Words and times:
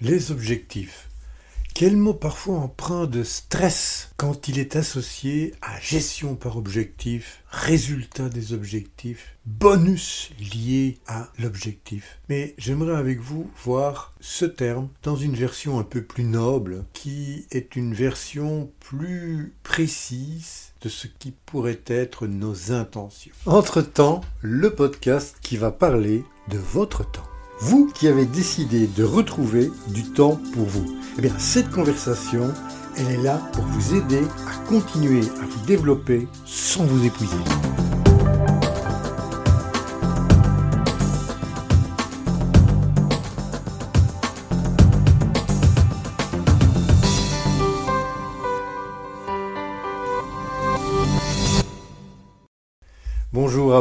Les 0.00 0.30
objectifs. 0.30 1.08
Quel 1.78 1.96
mot 1.96 2.12
parfois 2.12 2.56
empreint 2.58 3.06
de 3.06 3.22
stress 3.22 4.10
quand 4.18 4.48
il 4.48 4.58
est 4.58 4.76
associé 4.76 5.54
à 5.62 5.80
gestion 5.80 6.34
par 6.34 6.58
objectif, 6.58 7.42
résultat 7.50 8.28
des 8.28 8.52
objectifs, 8.52 9.36
bonus 9.46 10.30
lié 10.38 10.98
à 11.06 11.28
l'objectif. 11.38 12.18
Mais 12.28 12.54
j'aimerais 12.58 12.96
avec 12.96 13.20
vous 13.20 13.50
voir 13.64 14.14
ce 14.20 14.44
terme 14.44 14.88
dans 15.02 15.16
une 15.16 15.34
version 15.34 15.78
un 15.78 15.84
peu 15.84 16.02
plus 16.02 16.24
noble, 16.24 16.84
qui 16.92 17.46
est 17.50 17.74
une 17.76 17.94
version 17.94 18.70
plus 18.80 19.54
précise 19.62 20.72
de 20.82 20.90
ce 20.90 21.06
qui 21.06 21.32
pourrait 21.44 21.82
être 21.86 22.26
nos 22.26 22.72
intentions. 22.72 23.32
Entre-temps, 23.46 24.20
le 24.42 24.74
podcast 24.74 25.36
qui 25.40 25.56
va 25.56 25.70
parler 25.70 26.22
de 26.48 26.58
votre 26.58 27.10
temps. 27.10 27.28
Vous 27.58 27.86
qui 27.86 28.06
avez 28.06 28.26
décidé 28.26 28.86
de 28.86 29.02
retrouver 29.02 29.72
du 29.88 30.04
temps 30.04 30.38
pour 30.52 30.66
vous. 30.66 30.84
Eh 31.18 31.22
bien, 31.22 31.32
cette 31.38 31.70
conversation, 31.70 32.52
elle 32.96 33.10
est 33.10 33.22
là 33.22 33.40
pour 33.52 33.64
vous 33.64 33.94
aider 33.94 34.22
à 34.46 34.68
continuer 34.68 35.22
à 35.40 35.46
vous 35.46 35.66
développer 35.66 36.28
sans 36.44 36.84
vous 36.84 37.06
épuiser. 37.06 37.85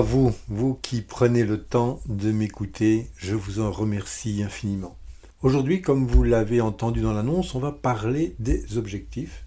Vous, 0.02 0.34
vous 0.48 0.76
qui 0.82 1.02
prenez 1.02 1.44
le 1.44 1.62
temps 1.62 2.00
de 2.08 2.32
m'écouter, 2.32 3.08
je 3.18 3.36
vous 3.36 3.60
en 3.60 3.72
remercie 3.72 4.44
infiniment. 4.44 4.96
Aujourd'hui, 5.42 5.82
comme 5.82 6.08
vous 6.08 6.24
l'avez 6.24 6.62
entendu 6.62 7.02
dans 7.02 7.14
l'annonce, 7.14 7.56
on 7.56 7.60
va 7.60 7.72
parler 7.72 8.36
des 8.40 8.78
objectifs 8.78 9.44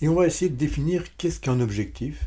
et 0.00 0.08
on 0.08 0.14
va 0.14 0.26
essayer 0.26 0.50
de 0.50 0.56
définir 0.56 1.16
qu'est-ce 1.16 1.40
qu'un 1.40 1.60
objectif, 1.60 2.24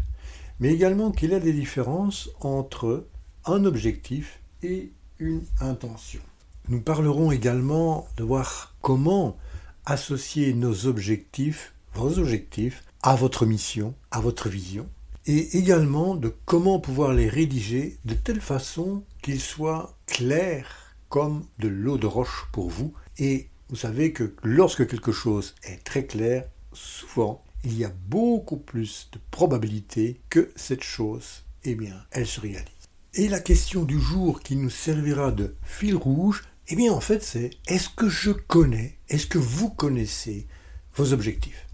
mais 0.60 0.74
également 0.74 1.12
qu'il 1.12 1.32
y 1.32 1.36
a 1.36 1.40
des 1.40 1.54
différences 1.54 2.30
entre 2.42 3.08
un 3.46 3.66
objectif 3.66 4.40
et 4.64 4.92
une 5.20 5.44
intention. 5.60 6.22
Nous 6.70 6.82
parlerons 6.82 7.32
également 7.32 8.08
de 8.18 8.24
voir 8.24 8.76
comment 8.82 9.38
associer 9.86 10.54
nos 10.54 10.86
objectifs, 10.86 11.74
vos 11.94 12.20
objectifs, 12.20 12.84
à 13.02 13.16
votre 13.16 13.46
mission, 13.46 13.94
à 14.12 14.20
votre 14.20 14.50
vision, 14.50 14.88
et 15.28 15.58
également 15.58 16.16
de 16.16 16.34
comment 16.46 16.80
pouvoir 16.80 17.14
les 17.14 17.28
rédiger 17.28 17.98
de 18.06 18.14
telle 18.14 18.40
façon 18.40 19.04
qu'ils 19.22 19.42
soient 19.42 19.98
clairs 20.08 20.96
comme 21.10 21.46
de 21.60 21.68
l'eau 21.68 21.98
de 21.98 22.08
roche 22.08 22.48
pour 22.54 22.70
vous. 22.70 22.94
Et 23.18 23.50
vous 23.70 23.76
savez 23.76 24.14
que 24.14 24.34
lorsque 24.42 24.88
quelque 24.88 25.12
chose 25.12 25.54
est 25.64 25.84
très 25.84 26.06
clair, 26.06 26.48
souvent, 26.72 27.44
il 27.66 27.78
y 27.78 27.84
a 27.84 27.92
beaucoup 28.08 28.58
plus 28.58 29.10
de 29.12 29.20
probabilité 29.30 30.22
que 30.30 30.50
cette 30.56 30.84
chose, 30.84 31.44
eh 31.66 31.76
bien, 31.76 31.96
elle 32.12 32.28
se 32.28 32.40
réalise. 32.40 32.72
Et 33.14 33.28
la 33.28 33.42
question 33.42 33.84
du 33.84 34.00
jour 34.00 34.42
qui 34.42 34.56
nous 34.56 34.70
servira 34.70 35.32
de 35.32 35.56
fil 35.64 35.96
rouge, 35.96 36.44
eh 36.70 36.76
bien, 36.76 36.94
en 36.94 37.02
fait, 37.02 37.24
c'est 37.24 37.52
est-ce 37.68 37.90
que 37.90 38.08
je 38.08 38.32
connais, 38.32 38.98
est-ce 39.10 39.28
que 39.28 39.38
vous 39.38 39.70
connaissez 39.70 40.48
vos 40.96 41.12
objectifs? 41.12 41.68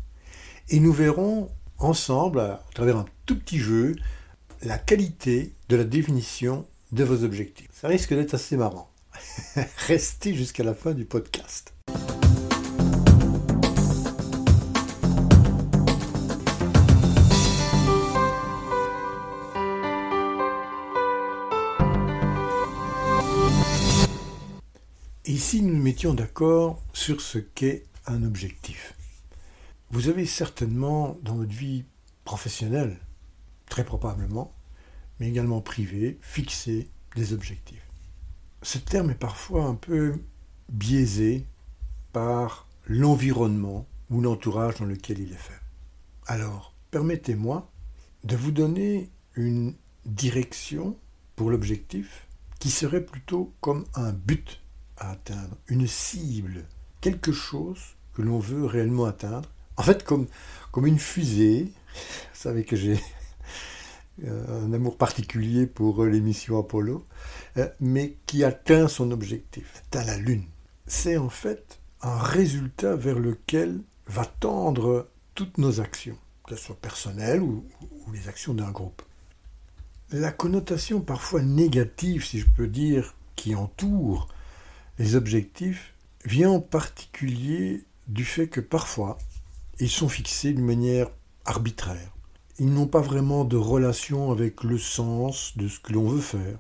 Et 0.69 0.79
nous 0.79 0.93
verrons 0.93 1.51
ensemble, 1.77 2.39
à 2.39 2.63
travers 2.73 2.97
un 2.97 3.05
tout 3.25 3.37
petit 3.39 3.59
jeu, 3.59 3.95
la 4.63 4.77
qualité 4.77 5.53
de 5.69 5.77
la 5.77 5.83
définition 5.85 6.65
de 6.91 7.03
vos 7.03 7.23
objectifs. 7.23 7.69
Ça 7.73 7.87
risque 7.87 8.13
d'être 8.13 8.33
assez 8.33 8.57
marrant. 8.57 8.91
Restez 9.87 10.33
jusqu'à 10.33 10.63
la 10.63 10.73
fin 10.73 10.93
du 10.93 11.05
podcast. 11.05 11.73
Ici, 25.25 25.61
nous 25.61 25.73
nous 25.73 25.81
mettions 25.81 26.13
d'accord 26.13 26.81
sur 26.93 27.21
ce 27.21 27.37
qu'est 27.37 27.85
un 28.05 28.23
objectif? 28.23 28.93
Vous 29.91 30.09
avez 30.09 30.25
certainement 30.25 31.17
dans 31.21 31.35
votre 31.35 31.53
vie 31.53 31.85
professionnelle, 32.25 32.99
très 33.73 33.83
probablement, 33.83 34.53
mais 35.19 35.27
également 35.27 35.59
privée, 35.59 36.19
fixé 36.21 36.91
des 37.15 37.33
objectifs. 37.33 37.89
Ce 38.61 38.77
terme 38.77 39.09
est 39.09 39.15
parfois 39.15 39.65
un 39.65 39.73
peu 39.73 40.13
biaisé 40.69 41.47
par 42.11 42.67
l'environnement 42.85 43.87
ou 44.11 44.21
l'entourage 44.21 44.75
dans 44.75 44.85
lequel 44.85 45.21
il 45.21 45.31
est 45.31 45.37
fait. 45.37 45.59
Alors, 46.27 46.75
permettez-moi 46.91 47.71
de 48.23 48.35
vous 48.35 48.51
donner 48.51 49.09
une 49.33 49.73
direction 50.05 50.95
pour 51.35 51.49
l'objectif 51.49 52.27
qui 52.59 52.69
serait 52.69 53.03
plutôt 53.03 53.55
comme 53.59 53.85
un 53.95 54.11
but 54.11 54.61
à 54.97 55.09
atteindre, 55.09 55.57
une 55.67 55.87
cible, 55.87 56.65
quelque 57.01 57.31
chose 57.31 57.81
que 58.13 58.21
l'on 58.21 58.37
veut 58.37 58.65
réellement 58.65 59.05
atteindre 59.05 59.49
en 59.77 59.81
fait, 59.81 60.03
comme, 60.03 60.27
comme 60.71 60.85
une 60.85 60.99
fusée, 60.99 61.71
vous 61.95 62.39
savez 62.39 62.63
que 62.63 62.75
j'ai 62.75 62.99
un 64.23 64.71
amour 64.73 64.97
particulier 64.97 65.65
pour 65.65 66.05
l'émission 66.05 66.59
Apollo, 66.59 67.05
euh, 67.57 67.67
mais 67.79 68.17
qui 68.25 68.43
atteint 68.43 68.87
son 68.87 69.11
objectif, 69.11 69.65
atteint 69.77 70.03
la 70.05 70.17
Lune. 70.17 70.45
C'est 70.85 71.17
en 71.17 71.29
fait 71.29 71.79
un 72.01 72.17
résultat 72.17 72.95
vers 72.95 73.17
lequel 73.17 73.81
va 74.07 74.25
tendre 74.25 75.09
toutes 75.35 75.57
nos 75.57 75.79
actions, 75.79 76.17
qu'elles 76.47 76.57
soient 76.57 76.75
personnelles 76.75 77.41
ou, 77.41 77.65
ou 77.81 78.11
les 78.11 78.27
actions 78.27 78.53
d'un 78.53 78.71
groupe. 78.71 79.01
La 80.11 80.31
connotation 80.31 81.01
parfois 81.01 81.41
négative, 81.41 82.23
si 82.23 82.39
je 82.39 82.45
peux 82.45 82.67
dire, 82.67 83.15
qui 83.35 83.55
entoure 83.55 84.27
les 84.99 85.15
objectifs, 85.15 85.93
vient 86.23 86.51
en 86.51 86.59
particulier 86.59 87.83
du 88.07 88.25
fait 88.25 88.47
que 88.47 88.59
parfois, 88.59 89.17
ils 89.79 89.89
sont 89.89 90.09
fixés 90.09 90.53
d'une 90.53 90.65
manière 90.65 91.09
arbitraire. 91.45 92.12
Ils 92.59 92.71
n'ont 92.71 92.87
pas 92.87 93.01
vraiment 93.01 93.45
de 93.45 93.57
relation 93.57 94.31
avec 94.31 94.63
le 94.63 94.77
sens 94.77 95.57
de 95.57 95.67
ce 95.67 95.79
que 95.79 95.91
l'on 95.91 96.07
veut 96.07 96.21
faire. 96.21 96.59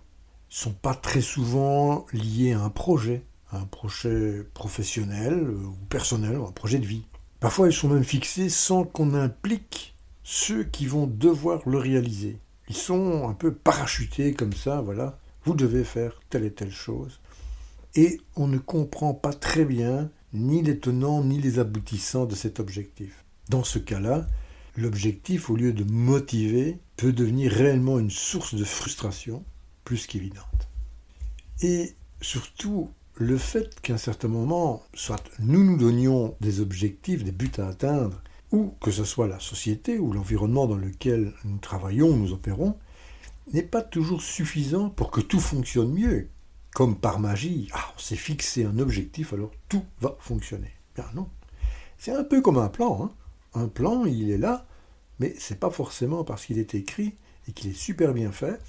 Ils 0.49 0.55
ne 0.55 0.63
sont 0.63 0.73
pas 0.73 0.95
très 0.95 1.21
souvent 1.21 2.05
liés 2.13 2.53
à 2.53 2.61
un 2.61 2.69
projet, 2.69 3.23
à 3.51 3.59
un 3.59 3.65
projet 3.65 4.43
professionnel 4.53 5.33
euh, 5.33 5.65
ou 5.65 5.77
personnel, 5.89 6.35
un 6.35 6.51
projet 6.51 6.79
de 6.79 6.85
vie. 6.85 7.05
Parfois, 7.39 7.67
ils 7.67 7.73
sont 7.73 7.89
même 7.89 8.03
fixés 8.03 8.49
sans 8.49 8.85
qu'on 8.85 9.13
implique 9.13 9.95
ceux 10.23 10.63
qui 10.63 10.87
vont 10.87 11.05
devoir 11.05 11.61
le 11.67 11.77
réaliser. 11.77 12.39
Ils 12.69 12.75
sont 12.75 13.27
un 13.29 13.33
peu 13.33 13.53
parachutés 13.53 14.33
comme 14.33 14.53
ça, 14.53 14.81
voilà. 14.81 15.19
Vous 15.45 15.53
devez 15.53 15.83
faire 15.83 16.19
telle 16.29 16.45
et 16.45 16.53
telle 16.53 16.71
chose. 16.71 17.19
Et 17.95 18.19
on 18.35 18.47
ne 18.47 18.57
comprend 18.57 19.13
pas 19.13 19.33
très 19.33 19.65
bien 19.65 20.09
ni 20.33 20.63
les 20.63 20.79
tenants 20.79 21.23
ni 21.23 21.39
les 21.39 21.59
aboutissants 21.59 22.25
de 22.25 22.33
cet 22.33 22.59
objectif. 22.59 23.23
Dans 23.49 23.63
ce 23.63 23.77
cas-là, 23.77 24.25
l'objectif, 24.75 25.49
au 25.49 25.55
lieu 25.55 25.73
de 25.73 25.83
motiver, 25.83 26.79
peut 26.97 27.13
devenir 27.13 27.51
réellement 27.51 27.99
une 27.99 28.09
source 28.09 28.55
de 28.55 28.63
frustration 28.63 29.43
plus 29.83 30.07
qu'évidente. 30.07 30.69
Et 31.61 31.95
surtout, 32.21 32.89
le 33.15 33.37
fait 33.37 33.79
qu'à 33.81 33.93
un 33.93 33.97
certain 33.97 34.27
moment, 34.27 34.83
soit 34.93 35.23
nous 35.39 35.63
nous 35.63 35.77
donnions 35.77 36.35
des 36.41 36.61
objectifs, 36.61 37.23
des 37.23 37.31
buts 37.31 37.51
à 37.57 37.67
atteindre, 37.67 38.21
ou 38.51 38.73
que 38.81 38.91
ce 38.91 39.03
soit 39.03 39.27
la 39.27 39.39
société 39.39 39.99
ou 39.99 40.13
l'environnement 40.13 40.67
dans 40.67 40.77
lequel 40.77 41.33
nous 41.45 41.57
travaillons, 41.57 42.15
nous 42.15 42.33
opérons, 42.33 42.77
n'est 43.51 43.63
pas 43.63 43.81
toujours 43.81 44.21
suffisant 44.21 44.89
pour 44.89 45.11
que 45.11 45.21
tout 45.21 45.39
fonctionne 45.39 45.91
mieux 45.91 46.29
comme 46.73 46.97
par 46.97 47.19
magie, 47.19 47.69
ah, 47.73 47.93
on 47.95 47.99
s'est 47.99 48.15
fixé 48.15 48.65
un 48.65 48.79
objectif, 48.79 49.33
alors 49.33 49.51
tout 49.69 49.85
va 50.01 50.15
fonctionner. 50.19 50.71
Bien 50.95 51.05
non. 51.13 51.29
C'est 51.97 52.11
un 52.11 52.23
peu 52.23 52.41
comme 52.41 52.57
un 52.57 52.69
plan. 52.69 53.03
Hein. 53.03 53.11
Un 53.53 53.67
plan, 53.67 54.05
il 54.05 54.31
est 54.31 54.37
là, 54.37 54.65
mais 55.19 55.35
c'est 55.37 55.59
pas 55.59 55.69
forcément 55.69 56.23
parce 56.23 56.45
qu'il 56.45 56.57
est 56.57 56.75
écrit 56.75 57.15
et 57.47 57.51
qu'il 57.51 57.71
est 57.71 57.77
super 57.77 58.13
bien 58.13 58.31
fait 58.31 58.59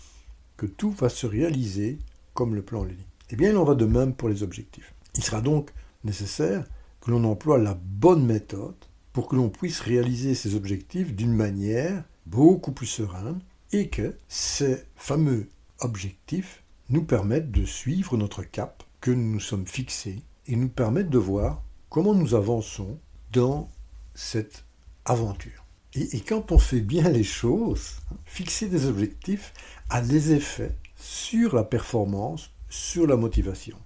que 0.57 0.67
tout 0.67 0.91
va 0.91 1.09
se 1.09 1.27
réaliser 1.27 1.99
comme 2.35 2.55
le 2.55 2.63
plan 2.63 2.85
le 2.85 2.93
dit. 2.93 3.07
Eh 3.31 3.37
bien, 3.37 3.51
il 3.51 3.57
en 3.57 3.65
va 3.65 3.75
de 3.75 3.87
même 3.87 4.15
pour 4.15 4.29
les 4.29 4.43
objectifs. 4.43 4.95
Il 5.17 5.25
sera 5.25 5.41
donc 5.41 5.71
nécessaire 6.05 6.65
que 7.01 7.11
l'on 7.11 7.25
emploie 7.25 7.59
la 7.59 7.75
bonne 7.75 8.25
méthode 8.25 8.77
pour 9.13 9.29
que 9.29 9.37
l'on 9.37 9.49
puisse 9.49 9.81
réaliser 9.81 10.35
ces 10.35 10.55
objectifs 10.55 11.15
d'une 11.15 11.35
manière 11.35 12.05
beaucoup 12.27 12.73
plus 12.73 12.87
sereine 12.87 13.41
et 13.73 13.89
que 13.89 14.17
ces 14.29 14.85
fameux 14.97 15.49
objectifs 15.81 16.63
nous 16.91 17.05
permettent 17.05 17.51
de 17.51 17.65
suivre 17.65 18.17
notre 18.17 18.43
cap 18.43 18.83
que 19.01 19.11
nous 19.11 19.33
nous 19.33 19.41
sommes 19.41 19.67
fixés 19.67 20.23
et 20.47 20.57
nous 20.57 20.69
permettent 20.69 21.11
de 21.11 21.19
voir 21.19 21.63
comment 21.91 22.15
nous 22.15 22.35
avançons 22.35 22.99
dans 23.33 23.71
cette 24.15 24.65
aventure. 25.05 25.65
Et, 25.95 26.21
quand 26.21 26.51
on 26.51 26.59
fait 26.59 26.81
bien 26.81 27.09
les 27.09 27.23
choses, 27.23 27.93
fixer 28.25 28.69
des 28.69 28.87
objectifs 28.87 29.53
a 29.91 30.01
des 30.01 30.33
effets 30.33 30.75
sur 30.97 31.55
la 31.55 31.63
performance, 31.63 32.51
sur 32.69 33.07
la 33.07 33.17
motivation. 33.17 33.77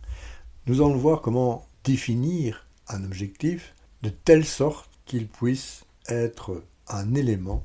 Nous 0.67 0.77
allons 0.77 0.97
voir 0.97 1.21
comment 1.21 1.67
définir 1.85 2.67
un 2.89 3.05
objectif 3.05 3.75
de 4.03 4.09
telle 4.09 4.47
sorte 4.47 4.89
qu'il 5.05 5.29
puisse 5.29 5.85
être 6.09 6.63
un 6.89 7.15
élément 7.15 7.63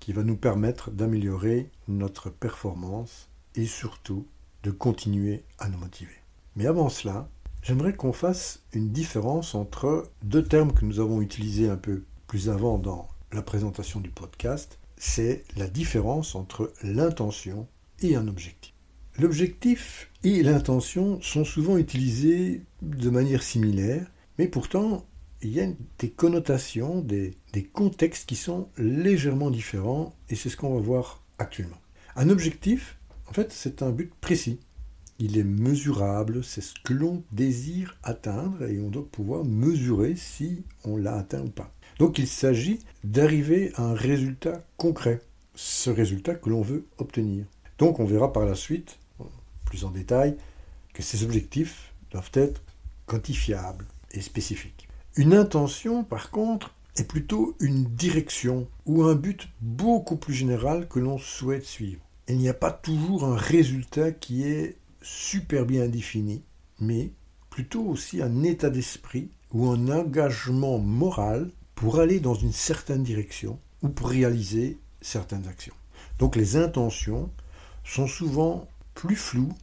qui 0.00 0.14
va 0.14 0.22
nous 0.22 0.36
permettre 0.36 0.90
d'améliorer 0.90 1.68
notre 1.88 2.30
performance 2.30 3.28
et 3.54 3.66
surtout 3.66 4.26
de 4.62 4.70
continuer 4.70 5.44
à 5.58 5.68
nous 5.68 5.78
motiver. 5.78 6.16
Mais 6.56 6.66
avant 6.66 6.88
cela, 6.88 7.28
j'aimerais 7.62 7.94
qu'on 7.94 8.14
fasse 8.14 8.62
une 8.72 8.90
différence 8.90 9.54
entre 9.54 10.10
deux 10.22 10.42
termes 10.42 10.72
que 10.72 10.86
nous 10.86 11.00
avons 11.00 11.20
utilisés 11.20 11.68
un 11.68 11.76
peu 11.76 12.04
plus 12.28 12.50
avant 12.50 12.78
dans 12.78 13.08
la 13.32 13.42
présentation 13.42 14.00
du 14.00 14.10
podcast, 14.10 14.78
c'est 14.96 15.44
la 15.56 15.66
différence 15.66 16.34
entre 16.34 16.72
l'intention 16.84 17.66
et 18.00 18.14
un 18.14 18.28
objectif. 18.28 18.74
L'objectif 19.18 20.10
et 20.22 20.42
l'intention 20.42 21.20
sont 21.22 21.44
souvent 21.44 21.78
utilisés 21.78 22.62
de 22.82 23.10
manière 23.10 23.42
similaire, 23.42 24.06
mais 24.38 24.46
pourtant 24.46 25.04
il 25.40 25.50
y 25.50 25.60
a 25.60 25.66
des 25.98 26.10
connotations, 26.10 27.00
des, 27.00 27.36
contextes 27.72 28.28
qui 28.28 28.36
sont 28.36 28.68
légèrement 28.76 29.50
différents, 29.50 30.14
et 30.28 30.34
c'est 30.34 30.48
ce 30.48 30.56
qu'on 30.56 30.74
va 30.74 30.80
voir 30.80 31.22
actuellement. 31.38 31.80
Un 32.16 32.28
objectif, 32.28 32.98
en 33.28 33.32
fait, 33.32 33.52
c'est 33.52 33.82
un 33.82 33.90
but 33.90 34.12
précis. 34.20 34.60
Il 35.20 35.38
est 35.38 35.44
mesurable, 35.44 36.44
c'est 36.44 36.60
ce 36.60 36.74
que 36.84 36.92
l'on 36.92 37.24
désire 37.32 37.96
atteindre, 38.02 38.64
et 38.64 38.80
on 38.80 38.88
doit 38.88 39.08
pouvoir 39.08 39.44
mesurer 39.44 40.14
si 40.16 40.64
on 40.84 40.96
l'a 40.96 41.16
atteint 41.16 41.42
ou 41.42 41.50
pas. 41.50 41.72
Donc 41.98 42.18
il 42.18 42.28
s'agit 42.28 42.80
d'arriver 43.04 43.72
à 43.74 43.82
un 43.82 43.94
résultat 43.94 44.64
concret, 44.76 45.20
ce 45.54 45.90
résultat 45.90 46.34
que 46.34 46.48
l'on 46.48 46.62
veut 46.62 46.86
obtenir. 46.98 47.44
Donc 47.78 47.98
on 48.00 48.04
verra 48.04 48.32
par 48.32 48.44
la 48.44 48.54
suite, 48.54 48.98
plus 49.64 49.84
en 49.84 49.90
détail, 49.90 50.36
que 50.94 51.02
ces 51.02 51.24
objectifs 51.24 51.92
doivent 52.10 52.30
être 52.34 52.62
quantifiables 53.06 53.86
et 54.12 54.20
spécifiques. 54.20 54.88
Une 55.16 55.34
intention, 55.34 56.04
par 56.04 56.30
contre, 56.30 56.74
est 56.96 57.04
plutôt 57.04 57.56
une 57.60 57.84
direction 57.84 58.68
ou 58.86 59.04
un 59.04 59.14
but 59.14 59.48
beaucoup 59.60 60.16
plus 60.16 60.34
général 60.34 60.88
que 60.88 60.98
l'on 60.98 61.18
souhaite 61.18 61.64
suivre. 61.64 62.00
Il 62.28 62.38
n'y 62.38 62.48
a 62.48 62.54
pas 62.54 62.70
toujours 62.70 63.24
un 63.24 63.36
résultat 63.36 64.12
qui 64.12 64.44
est 64.44 64.76
super 65.02 65.64
bien 65.64 65.88
défini, 65.88 66.42
mais 66.80 67.10
plutôt 67.50 67.82
aussi 67.82 68.22
un 68.22 68.42
état 68.42 68.70
d'esprit 68.70 69.30
ou 69.52 69.68
un 69.68 69.88
engagement 69.88 70.78
moral 70.78 71.50
pour 71.78 72.00
aller 72.00 72.18
dans 72.18 72.34
une 72.34 72.52
certaine 72.52 73.04
direction 73.04 73.60
ou 73.82 73.88
pour 73.88 74.08
réaliser 74.08 74.80
certaines 75.00 75.46
actions. 75.46 75.76
Donc 76.18 76.34
les 76.34 76.56
intentions 76.56 77.30
sont 77.84 78.08
souvent 78.08 78.66
plus 78.94 79.14
floues 79.14 79.54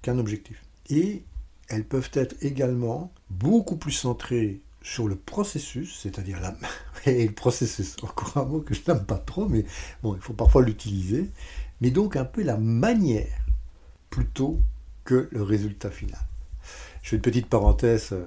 qu'un 0.00 0.18
objectif. 0.18 0.64
Et 0.88 1.22
elles 1.68 1.84
peuvent 1.84 2.08
être 2.14 2.34
également 2.40 3.12
beaucoup 3.28 3.76
plus 3.76 3.92
centrées 3.92 4.62
sur 4.80 5.06
le 5.06 5.16
processus, 5.16 6.00
c'est-à-dire 6.00 6.40
la... 6.40 6.56
Et 7.04 7.26
le 7.26 7.34
processus, 7.34 7.94
encore 8.00 8.38
un 8.38 8.46
mot 8.46 8.60
que 8.60 8.72
je 8.72 8.80
n'aime 8.88 9.04
pas 9.04 9.18
trop, 9.18 9.46
mais 9.46 9.66
bon, 10.02 10.14
il 10.14 10.22
faut 10.22 10.32
parfois 10.32 10.62
l'utiliser. 10.62 11.28
Mais 11.82 11.90
donc 11.90 12.16
un 12.16 12.24
peu 12.24 12.42
la 12.42 12.56
manière 12.56 13.44
plutôt 14.08 14.58
que 15.04 15.28
le 15.30 15.42
résultat 15.42 15.90
final. 15.90 16.20
Je 17.02 17.10
fais 17.10 17.16
une 17.16 17.22
petite 17.22 17.48
parenthèse 17.48 18.12
euh, 18.12 18.24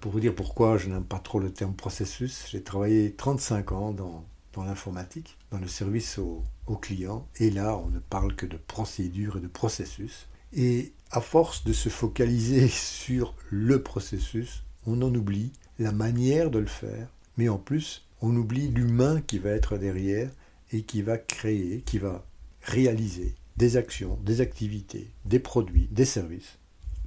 pour 0.00 0.12
vous 0.12 0.20
dire 0.20 0.34
pourquoi 0.34 0.78
je 0.78 0.88
n'aime 0.88 1.04
pas 1.04 1.18
trop 1.18 1.40
le 1.40 1.52
terme 1.52 1.74
processus, 1.74 2.46
j'ai 2.50 2.62
travaillé 2.62 3.12
35 3.12 3.72
ans 3.72 3.92
dans, 3.92 4.24
l'informatique, 4.64 5.36
dans 5.50 5.58
le 5.58 5.68
service 5.68 6.18
aux 6.18 6.44
au 6.66 6.76
clients, 6.76 7.26
et 7.36 7.50
là 7.50 7.76
on 7.76 7.88
ne 7.88 7.98
parle 7.98 8.36
que 8.36 8.46
de 8.46 8.56
procédure 8.56 9.38
et 9.38 9.40
de 9.40 9.48
processus. 9.48 10.28
Et 10.52 10.92
à 11.10 11.20
force 11.20 11.64
de 11.64 11.72
se 11.72 11.88
focaliser 11.88 12.68
sur 12.68 13.34
le 13.50 13.82
processus, 13.82 14.64
on 14.86 15.02
en 15.02 15.14
oublie 15.14 15.52
la 15.78 15.92
manière 15.92 16.50
de 16.50 16.58
le 16.58 16.66
faire, 16.66 17.08
mais 17.36 17.48
en 17.48 17.58
plus 17.58 18.06
on 18.20 18.36
oublie 18.36 18.68
l'humain 18.68 19.20
qui 19.20 19.38
va 19.38 19.50
être 19.50 19.78
derrière 19.78 20.30
et 20.72 20.82
qui 20.82 21.02
va 21.02 21.18
créer, 21.18 21.82
qui 21.84 21.98
va 21.98 22.24
réaliser 22.62 23.34
des 23.56 23.76
actions, 23.76 24.18
des 24.22 24.40
activités, 24.40 25.10
des 25.24 25.40
produits, 25.40 25.88
des 25.90 26.04
services 26.04 26.58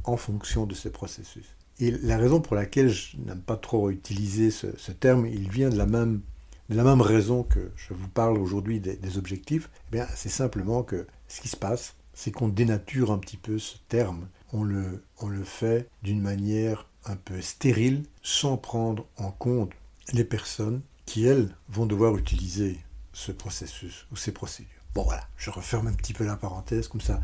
en 0.03 0.17
fonction 0.17 0.65
de 0.65 0.75
ces 0.75 0.91
processus. 0.91 1.54
Et 1.79 1.91
la 1.91 2.17
raison 2.17 2.39
pour 2.39 2.55
laquelle 2.55 2.89
je 2.89 3.17
n'aime 3.17 3.41
pas 3.41 3.57
trop 3.57 3.89
utiliser 3.89 4.51
ce, 4.51 4.91
terme, 4.91 5.27
il 5.27 5.49
vient 5.49 5.69
de 5.69 5.77
la 5.77 5.85
même, 5.85 6.21
de 6.69 6.75
la 6.75 6.83
même 6.83 7.01
raison 7.01 7.43
que 7.43 7.71
je 7.75 7.93
vous 7.93 8.07
parle 8.07 8.37
aujourd'hui 8.37 8.79
des, 8.79 9.17
objectifs. 9.17 9.69
Eh 9.93 9.99
c'est 10.15 10.29
simplement 10.29 10.83
que 10.83 11.05
ce 11.27 11.41
qui 11.41 11.49
se 11.49 11.57
passe, 11.57 11.95
c'est 12.13 12.31
qu'on 12.31 12.47
dénature 12.47 13.11
un 13.11 13.17
petit 13.17 13.37
peu 13.37 13.59
ce 13.59 13.75
terme. 13.89 14.27
On 14.53 14.63
le, 14.63 15.03
on 15.19 15.27
le 15.27 15.43
fait 15.43 15.89
d'une 16.01 16.21
manière 16.21 16.87
un 17.05 17.17
peu 17.17 17.41
stérile, 17.41 18.03
sans 18.23 18.57
prendre 18.57 19.05
en 19.17 19.31
compte 19.31 19.71
les 20.13 20.23
personnes 20.23 20.81
qui, 21.05 21.25
elles, 21.25 21.55
vont 21.69 21.85
devoir 21.85 22.15
utiliser 22.17 22.79
ce 23.11 23.31
processus 23.31 24.07
ou 24.11 24.15
ces 24.15 24.31
procédures. 24.31 24.71
Bon 24.93 25.03
voilà, 25.03 25.27
je 25.35 25.49
referme 25.49 25.87
un 25.87 25.93
petit 25.93 26.13
peu 26.13 26.25
la 26.25 26.37
parenthèse, 26.37 26.87
comme 26.87 27.01
ça 27.01 27.19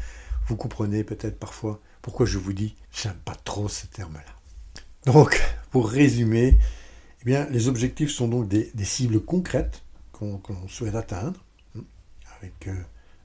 vous 0.48 0.56
comprenez 0.57 1.03
peut-être 1.03 1.39
parfois 1.39 1.80
pourquoi 2.01 2.25
je 2.25 2.38
vous 2.38 2.53
dis 2.53 2.75
j'aime 2.92 3.19
pas 3.24 3.36
trop 3.36 3.69
ce 3.69 3.86
terme-là. 3.88 4.41
Donc, 5.06 5.42
pour 5.71 5.89
résumer, 5.89 6.59
eh 7.25 7.45
les 7.50 7.68
objectifs 7.68 8.12
sont 8.12 8.27
donc 8.27 8.48
des, 8.48 8.71
cibles 8.83 9.19
concrètes 9.19 9.83
qu'on 10.12 10.68
souhaite 10.68 10.94
atteindre, 10.94 11.44
hein, 11.75 11.81
avec, 12.38 12.68
euh, 12.68 12.75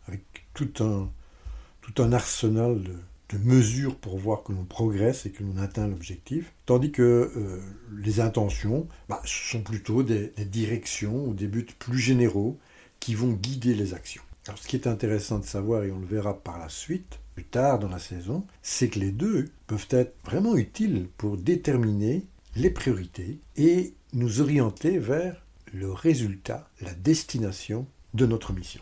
avec 0.08 0.22
tout, 0.54 0.72
un, 0.82 2.12
arsenal 2.12 2.82
de, 2.82 3.38
mesures 3.38 3.96
pour 3.96 4.16
voir 4.16 4.42
que 4.42 4.52
l'on 4.52 4.64
progresse 4.64 5.26
et 5.26 5.30
que 5.30 5.42
l'on 5.42 5.58
atteint 5.58 5.86
l'objectif, 5.86 6.54
tandis 6.64 6.92
que 6.92 7.02
euh, 7.36 7.60
les 7.98 8.20
intentions 8.20 8.88
bah, 9.10 9.20
sont 9.26 9.60
plutôt 9.60 10.02
des, 10.02 10.32
directions 10.46 11.26
ou 11.26 11.34
des 11.34 11.48
buts 11.48 11.66
plus 11.78 11.98
généraux 11.98 12.58
qui 13.00 13.14
vont 13.14 13.32
guider 13.32 13.74
les 13.74 13.92
actions. 13.92 14.22
Ce 14.54 14.66
qui 14.66 14.76
est 14.76 14.86
intéressant 14.86 15.38
de 15.38 15.44
savoir, 15.44 15.82
et 15.84 15.90
on 15.90 15.98
le 15.98 16.06
verra 16.06 16.42
par 16.42 16.58
la 16.58 16.70
suite, 16.70 17.18
plus 17.36 17.44
tard 17.44 17.78
dans 17.78 17.90
la 17.90 17.98
saison, 17.98 18.46
c'est 18.62 18.88
que 18.88 18.98
les 18.98 19.12
deux 19.12 19.50
peuvent 19.66 19.88
être 19.90 20.16
vraiment 20.24 20.56
utiles 20.56 21.06
pour 21.18 21.36
déterminer 21.36 22.24
les 22.56 22.70
priorités 22.70 23.38
et 23.56 23.92
nous 24.14 24.40
orienter 24.40 24.98
vers 24.98 25.44
le 25.74 25.92
résultat, 25.92 26.70
la 26.80 26.94
destination 26.94 27.86
de 28.14 28.24
notre 28.24 28.54
mission. 28.54 28.80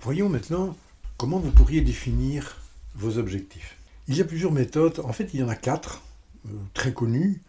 Voyons 0.00 0.28
maintenant 0.28 0.76
comment 1.16 1.40
vous 1.40 1.50
pourriez 1.50 1.80
définir 1.80 2.58
vos 2.94 3.18
objectifs. 3.18 3.76
Il 4.06 4.16
y 4.16 4.20
a 4.20 4.24
plusieurs 4.24 4.52
méthodes, 4.52 5.00
en 5.00 5.12
fait 5.12 5.34
il 5.34 5.40
y 5.40 5.42
en 5.42 5.48
a 5.48 5.56
quatre, 5.56 6.02
euh, 6.46 6.50
très 6.74 6.92
connues. 6.92 7.42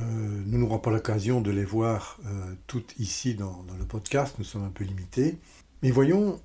Euh, 0.00 0.04
nous 0.04 0.58
n'aurons 0.58 0.78
pas 0.78 0.90
l'occasion 0.90 1.40
de 1.40 1.50
les 1.50 1.64
voir 1.64 2.18
euh, 2.26 2.52
toutes 2.66 2.94
ici 2.98 3.34
dans, 3.34 3.62
dans, 3.62 3.76
le 3.78 3.86
podcast, 3.86 4.34
nous 4.38 4.44
sommes 4.44 4.64
un 4.64 4.70
peu 4.70 4.84
limités. 4.84 5.38
Mais 5.82 5.90
voyons 5.90 6.38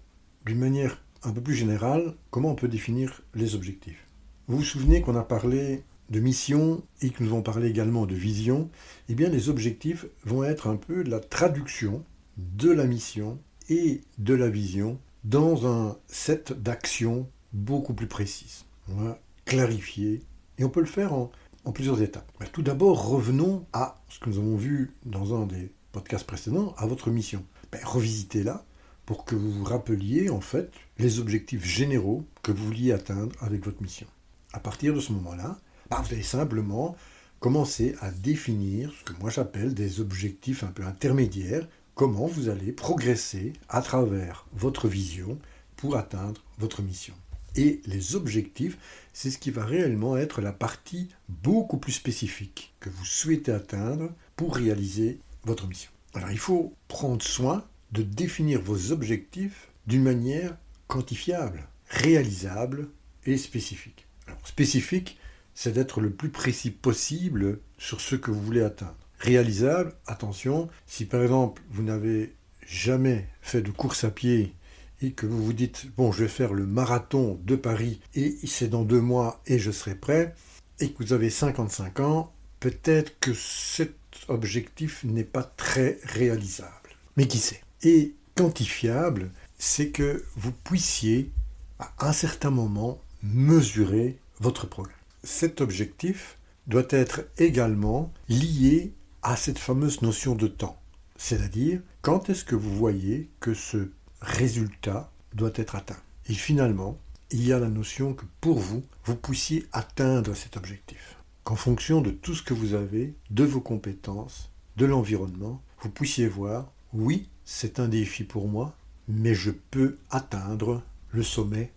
d'une 0.45 0.59
manière 0.59 0.97
un 1.23 1.31
peu 1.31 1.41
plus 1.41 1.55
général, 1.55 2.15
comment 2.29 2.51
on 2.51 2.55
peut 2.55 2.67
définir 2.67 3.21
les 3.35 3.55
objectifs? 3.55 4.07
Vous 4.47 4.57
vous 4.57 4.63
souvenez 4.63 5.01
qu'on 5.01 5.15
a 5.15 5.23
parlé 5.23 5.83
de 6.09 6.19
mission 6.19 6.83
et 7.01 7.09
que 7.09 7.23
nous 7.23 7.29
avons 7.29 7.41
parlé 7.41 7.69
également 7.69 8.05
de 8.05 8.15
vision? 8.15 8.69
Eh 9.07 9.15
bien, 9.15 9.29
les 9.29 9.49
objectifs 9.49 10.05
vont 10.25 10.43
être 10.43 10.67
un 10.67 10.75
peu 10.75 11.03
la 11.03 11.19
traduction 11.19 12.03
de 12.37 12.69
la 12.69 12.85
mission 12.85 13.39
et 13.69 14.01
de 14.17 14.33
la 14.33 14.49
vision 14.49 14.99
dans 15.23 15.67
un 15.67 15.97
set 16.07 16.53
d'actions 16.53 17.29
beaucoup 17.53 17.93
plus 17.93 18.07
précises. 18.07 18.65
On 18.89 18.95
va 18.95 19.19
clarifier 19.45 20.21
et 20.57 20.63
on 20.63 20.69
peut 20.69 20.79
le 20.79 20.85
faire 20.85 21.13
en, 21.13 21.31
plusieurs 21.73 22.01
étapes. 22.01 22.31
tout 22.51 22.63
d'abord, 22.63 23.07
revenons 23.07 23.65
à 23.71 24.01
ce 24.09 24.19
que 24.19 24.29
nous 24.29 24.39
avons 24.39 24.55
vu 24.55 24.95
dans 25.05 25.39
un 25.39 25.45
des 25.45 25.71
podcasts 25.91 26.25
précédents, 26.25 26.73
à 26.77 26.87
votre 26.87 27.09
mission. 27.09 27.45
Ben, 27.71 27.81
revisitez-la 27.83 28.65
pour 29.11 29.25
que 29.25 29.35
vous 29.35 29.51
vous 29.51 29.65
rappeliez 29.65 30.29
en 30.29 30.39
fait 30.39 30.71
les 30.97 31.19
objectifs 31.19 31.65
généraux 31.65 32.23
que 32.43 32.53
vous 32.53 32.67
vouliez 32.67 32.93
atteindre 32.93 33.35
avec 33.41 33.65
votre 33.65 33.81
mission. 33.81 34.07
À 34.53 34.61
partir 34.61 34.93
de 34.93 35.01
ce 35.01 35.11
moment-là, 35.11 35.59
bah, 35.89 36.01
vous 36.01 36.13
allez 36.13 36.23
simplement 36.23 36.95
commencer 37.41 37.93
à 37.99 38.09
définir 38.09 38.93
ce 38.97 39.11
que 39.11 39.19
moi 39.19 39.29
j'appelle 39.29 39.73
des 39.73 39.99
objectifs 39.99 40.63
un 40.63 40.67
peu 40.67 40.85
intermédiaires, 40.85 41.67
comment 41.93 42.25
vous 42.25 42.47
allez 42.47 42.71
progresser 42.71 43.51
à 43.67 43.81
travers 43.81 44.47
votre 44.53 44.87
vision 44.87 45.37
pour 45.75 45.97
atteindre 45.97 46.41
votre 46.57 46.81
mission. 46.81 47.13
Et 47.57 47.81
les 47.87 48.15
objectifs, 48.15 48.77
c'est 49.11 49.29
ce 49.29 49.39
qui 49.39 49.51
va 49.51 49.65
réellement 49.65 50.15
être 50.15 50.39
la 50.39 50.53
partie 50.53 51.09
beaucoup 51.27 51.79
plus 51.79 51.91
spécifique 51.91 52.73
que 52.79 52.89
vous 52.89 53.03
souhaitez 53.03 53.51
atteindre 53.51 54.13
pour 54.37 54.55
réaliser 54.55 55.19
votre 55.43 55.67
mission. 55.67 55.91
Alors 56.13 56.31
il 56.31 56.39
faut 56.39 56.73
prendre 56.87 57.21
soin 57.21 57.65
de 57.91 58.03
définir 58.03 58.61
vos 58.61 58.91
objectifs 58.91 59.69
d'une 59.87 60.03
manière 60.03 60.57
quantifiable, 60.87 61.67
réalisable 61.89 62.89
et 63.25 63.37
spécifique. 63.37 64.07
Alors, 64.27 64.47
spécifique, 64.47 65.17
c'est 65.53 65.73
d'être 65.73 66.01
le 66.01 66.11
plus 66.11 66.29
précis 66.29 66.71
possible 66.71 67.59
sur 67.77 68.01
ce 68.01 68.15
que 68.15 68.31
vous 68.31 68.41
voulez 68.41 68.61
atteindre. 68.61 68.97
Réalisable, 69.19 69.93
attention, 70.07 70.69
si 70.87 71.05
par 71.05 71.21
exemple 71.21 71.61
vous 71.69 71.83
n'avez 71.83 72.33
jamais 72.65 73.27
fait 73.41 73.61
de 73.61 73.71
course 73.71 74.03
à 74.03 74.11
pied 74.11 74.53
et 75.01 75.11
que 75.11 75.25
vous 75.25 75.43
vous 75.43 75.53
dites, 75.53 75.87
bon, 75.97 76.11
je 76.11 76.23
vais 76.23 76.29
faire 76.29 76.53
le 76.53 76.65
marathon 76.65 77.39
de 77.43 77.55
Paris 77.55 77.99
et 78.15 78.37
c'est 78.45 78.69
dans 78.69 78.83
deux 78.83 79.01
mois 79.01 79.41
et 79.45 79.59
je 79.59 79.71
serai 79.71 79.95
prêt, 79.95 80.35
et 80.79 80.91
que 80.91 81.03
vous 81.03 81.13
avez 81.13 81.29
55 81.29 81.99
ans, 81.99 82.33
peut-être 82.59 83.19
que 83.19 83.33
cet 83.33 83.95
objectif 84.27 85.03
n'est 85.03 85.23
pas 85.23 85.43
très 85.43 85.99
réalisable. 86.03 86.89
Mais 87.17 87.27
qui 87.27 87.37
sait? 87.37 87.61
Et 87.83 88.15
quantifiable, 88.35 89.31
c'est 89.57 89.89
que 89.89 90.23
vous 90.35 90.51
puissiez, 90.51 91.31
à 91.79 92.07
un 92.07 92.13
certain 92.13 92.51
moment, 92.51 93.01
mesurer 93.23 94.17
votre 94.39 94.67
problème. 94.67 94.95
Cet 95.23 95.61
objectif 95.61 96.37
doit 96.67 96.87
être 96.89 97.21
également 97.37 98.11
lié 98.29 98.93
à 99.23 99.35
cette 99.35 99.59
fameuse 99.59 100.01
notion 100.01 100.35
de 100.35 100.47
temps. 100.47 100.79
C'est-à-dire, 101.17 101.81
quand 102.01 102.29
est-ce 102.29 102.45
que 102.45 102.55
vous 102.55 102.75
voyez 102.75 103.29
que 103.39 103.53
ce 103.53 103.91
résultat 104.21 105.11
doit 105.33 105.51
être 105.55 105.75
atteint? 105.75 106.01
Et 106.27 106.33
finalement, 106.33 106.97
il 107.29 107.45
y 107.45 107.53
a 107.53 107.59
la 107.59 107.69
notion 107.69 108.13
que 108.13 108.25
pour 108.41 108.59
vous, 108.59 108.83
vous 109.05 109.15
puissiez 109.15 109.67
atteindre 109.71 110.35
cet 110.35 110.57
objectif. 110.57 111.17
Qu'en 111.43 111.55
fonction 111.55 112.01
de 112.01 112.11
tout 112.11 112.35
ce 112.35 112.43
que 112.43 112.53
vous 112.53 112.73
avez, 112.73 113.15
de 113.29 113.43
vos 113.43 113.61
compétences, 113.61 114.51
de 114.77 114.85
l'environnement, 114.85 115.61
vous 115.81 115.89
puissiez 115.89 116.27
voir, 116.27 116.71
oui, 116.93 117.29
c'est 117.45 117.79
un 117.79 117.87
défi 117.87 118.23
pour 118.23 118.47
moi, 118.47 118.75
mais 119.07 119.33
je 119.33 119.51
peux 119.51 119.97
atteindre 120.09 120.81
le 121.11 121.23
sommet 121.23 121.71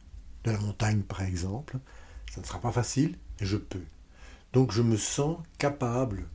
de 0.44 0.50
la 0.50 0.59
montagne, 0.59 1.02
par 1.02 1.23
exemple. 1.23 1.78
Ça 2.33 2.40
ne 2.40 2.47
sera 2.47 2.61
pas 2.61 2.73
facile, 2.73 3.16
mais 3.40 3.47
je 3.47 3.56
peux. 3.56 3.83
Donc 4.52 4.73
je 4.73 4.83
me 4.83 4.97
sens 4.97 5.38
capable 5.59 6.28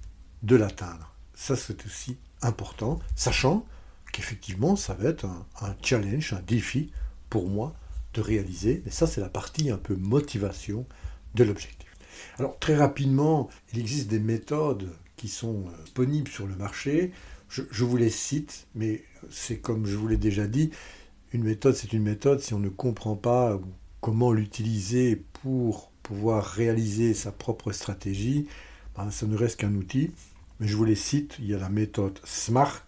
de 0.43 0.55
l'atteindre. 0.55 1.13
Ça, 1.33 1.55
c'est 1.55 1.85
aussi 1.85 2.17
important, 2.41 2.99
sachant 3.15 3.65
qu'effectivement, 4.11 4.75
ça 4.75 4.93
va 4.93 5.09
être 5.09 5.25
un, 5.25 5.75
challenge, 5.81 6.33
un 6.33 6.41
défi 6.41 6.91
pour 7.29 7.47
moi 7.47 7.75
de 8.13 8.21
réaliser. 8.21 8.81
Mais 8.85 8.91
ça, 8.91 9.07
c'est 9.07 9.21
la 9.21 9.29
partie 9.29 9.69
un 9.69 9.77
peu 9.77 9.95
motivation 9.95 10.85
de 11.35 11.43
l'objectif. 11.43 11.95
Alors, 12.37 12.57
très 12.59 12.75
rapidement, 12.75 13.49
il 13.71 13.79
existe 13.79 14.07
des 14.07 14.19
méthodes 14.19 14.89
qui 15.15 15.27
sont 15.27 15.65
euh, 15.67 15.83
disponibles 15.83 16.29
sur 16.29 16.47
le 16.47 16.55
marché. 16.55 17.11
Je, 17.49 17.61
je 17.71 17.83
vous 17.83 17.97
les 17.97 18.09
cite, 18.09 18.67
mais 18.75 19.03
c'est 19.29 19.57
comme 19.57 19.85
je 19.85 19.95
vous 19.95 20.07
l'ai 20.07 20.17
déjà 20.17 20.47
dit, 20.47 20.71
une 21.33 21.43
méthode, 21.43 21.75
c'est 21.75 21.93
une 21.93 22.03
méthode. 22.03 22.39
Si 22.39 22.53
on 22.53 22.59
ne 22.59 22.69
comprend 22.69 23.15
pas 23.15 23.59
comment 24.01 24.31
l'utiliser 24.33 25.15
pour 25.41 25.91
pouvoir 26.01 26.43
réaliser 26.43 27.13
sa 27.13 27.31
propre 27.31 27.71
stratégie, 27.71 28.47
ben, 28.95 29.11
ça 29.11 29.27
ne 29.27 29.37
reste 29.37 29.59
qu'un 29.59 29.75
outil. 29.75 30.11
Mais 30.59 30.67
je 30.67 30.75
vous 30.75 30.85
les 30.85 30.95
cite. 30.95 31.35
Il 31.39 31.45
y 31.47 31.53
a 31.53 31.59
la 31.59 31.69
méthode 31.69 32.19
SMART. 32.23 32.83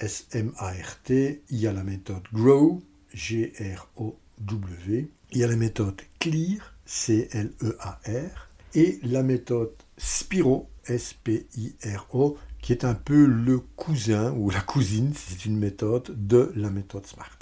Il 0.00 1.30
y 1.50 1.66
a 1.66 1.72
la 1.72 1.84
méthode 1.84 2.22
GROW, 2.32 2.82
G-R-O-W. 3.14 5.08
Il 5.30 5.38
y 5.38 5.44
a 5.44 5.46
la 5.46 5.56
méthode 5.56 6.00
CLEAR, 6.18 6.74
C-L-E-A-R. 6.86 8.48
Et 8.74 8.98
la 9.02 9.22
méthode 9.22 9.74
SPIRO, 9.98 10.68
S-P-I-R-O, 10.86 12.38
qui 12.62 12.72
est 12.72 12.84
un 12.84 12.94
peu 12.94 13.26
le 13.26 13.58
cousin 13.58 14.32
ou 14.32 14.48
la 14.48 14.60
cousine, 14.60 15.12
c'est 15.14 15.44
une 15.44 15.58
méthode, 15.58 16.14
de 16.16 16.52
la 16.54 16.70
méthode 16.70 17.06
SMART. 17.06 17.38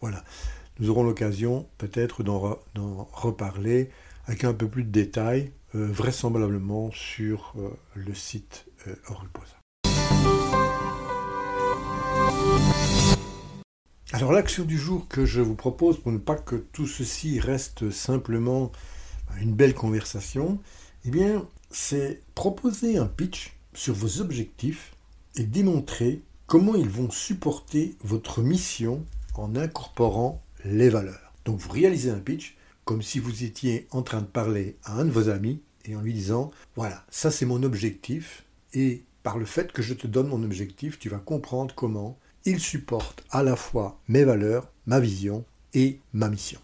Voilà. 0.00 0.24
Nous 0.78 0.88
aurons 0.88 1.02
l'occasion 1.02 1.68
peut-être 1.76 2.22
d'en 2.22 2.56
reparler 3.12 3.90
avec 4.26 4.44
un 4.44 4.54
peu 4.54 4.68
plus 4.68 4.84
de 4.84 4.90
détails, 4.90 5.52
euh, 5.74 5.88
vraisemblablement 5.90 6.90
sur 6.92 7.52
euh, 7.58 7.68
le 7.94 8.14
site 8.14 8.66
euh, 8.86 8.94
Alors 14.12 14.32
l'action 14.32 14.64
du 14.64 14.78
jour 14.78 15.08
que 15.08 15.26
je 15.26 15.40
vous 15.40 15.54
propose 15.56 16.00
pour 16.00 16.12
ne 16.12 16.18
pas 16.18 16.36
que 16.36 16.56
tout 16.56 16.86
ceci 16.86 17.40
reste 17.40 17.90
simplement 17.90 18.70
une 19.40 19.54
belle 19.54 19.74
conversation, 19.74 20.60
eh 21.04 21.10
bien 21.10 21.46
c'est 21.70 22.22
proposer 22.34 22.96
un 22.96 23.06
pitch 23.06 23.59
sur 23.74 23.94
vos 23.94 24.20
objectifs 24.20 24.94
et 25.36 25.44
démontrer 25.44 26.22
comment 26.46 26.74
ils 26.74 26.88
vont 26.88 27.10
supporter 27.10 27.96
votre 28.02 28.42
mission 28.42 29.04
en 29.34 29.54
incorporant 29.56 30.42
les 30.64 30.88
valeurs. 30.88 31.32
Donc 31.44 31.58
vous 31.58 31.70
réalisez 31.70 32.10
un 32.10 32.18
pitch 32.18 32.56
comme 32.84 33.02
si 33.02 33.18
vous 33.18 33.44
étiez 33.44 33.86
en 33.90 34.02
train 34.02 34.20
de 34.20 34.26
parler 34.26 34.76
à 34.84 34.98
un 34.98 35.04
de 35.04 35.10
vos 35.10 35.28
amis 35.28 35.60
et 35.84 35.94
en 35.96 36.00
lui 36.00 36.12
disant, 36.12 36.50
voilà, 36.76 37.04
ça 37.10 37.30
c'est 37.30 37.46
mon 37.46 37.62
objectif, 37.62 38.44
et 38.74 39.04
par 39.22 39.38
le 39.38 39.44
fait 39.44 39.72
que 39.72 39.82
je 39.82 39.94
te 39.94 40.06
donne 40.06 40.28
mon 40.28 40.42
objectif, 40.42 40.98
tu 40.98 41.08
vas 41.08 41.18
comprendre 41.18 41.74
comment 41.74 42.18
il 42.44 42.60
supporte 42.60 43.24
à 43.30 43.42
la 43.42 43.56
fois 43.56 44.00
mes 44.08 44.24
valeurs, 44.24 44.68
ma 44.86 45.00
vision 45.00 45.44
et 45.74 46.00
ma 46.12 46.28
mission. 46.28 46.60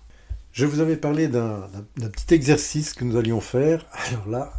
Je 0.52 0.64
vous 0.64 0.80
avais 0.80 0.96
parlé 0.96 1.28
d'un 1.28 1.68
petit 1.94 2.34
exercice 2.34 2.94
que 2.94 3.04
nous 3.04 3.16
allions 3.16 3.40
faire. 3.40 3.86
Alors 4.08 4.28
là, 4.28 4.52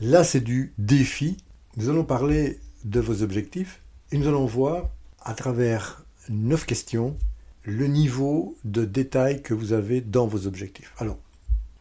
là 0.00 0.24
c'est 0.24 0.40
du 0.40 0.72
défi. 0.78 1.36
Nous 1.76 1.88
allons 1.88 2.04
parler 2.04 2.58
de 2.84 3.00
vos 3.00 3.22
objectifs 3.22 3.80
et 4.12 4.18
nous 4.18 4.28
allons 4.28 4.46
voir 4.46 4.90
à 5.20 5.34
travers 5.34 6.04
neuf 6.28 6.66
questions 6.66 7.16
le 7.64 7.86
niveau 7.86 8.56
de 8.64 8.84
détail 8.84 9.42
que 9.42 9.54
vous 9.54 9.72
avez 9.72 10.00
dans 10.00 10.26
vos 10.26 10.46
objectifs. 10.46 10.94
Alors, 10.98 11.18